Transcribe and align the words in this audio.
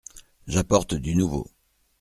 J’apporte 0.47 0.95
du 0.95 1.15
nouveau. 1.15 1.45